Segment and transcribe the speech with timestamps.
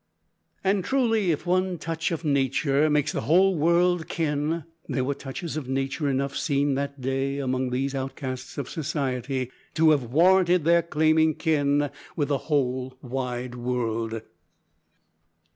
[0.63, 5.55] And, truly, if "one touch of nature makes the whole world kin," there were touches
[5.55, 10.81] of nature enough seen that day among these outcasts of society to have warranted their
[10.81, 14.23] claiming kin with the whole world.